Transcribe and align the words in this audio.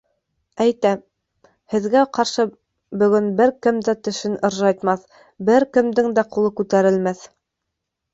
—Әйтәм: 0.63 1.01
һеҙгә 1.73 1.99
ҡаршы 2.17 2.45
бөгөн 3.03 3.27
бер 3.41 3.53
кем 3.65 3.81
дә 3.89 3.95
тешен 4.07 4.39
ыржайтмаҫ, 4.49 5.05
бер 5.51 5.67
кемдең 5.77 6.09
дә 6.21 6.25
ҡулы 6.37 6.53
күтәрелмәҫ. 6.63 7.23